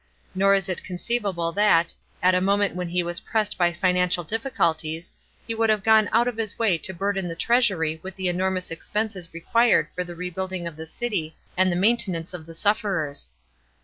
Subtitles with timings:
[0.33, 1.93] Nor is it conceivable that,
[2.23, 5.11] at a moment when he was pressed by financial difficulties,
[5.45, 8.71] he would have gone out of his way to burden the treasury with the enormous
[8.71, 13.29] expenses required for the rebuilding of the city and the maintenance of the sufferers.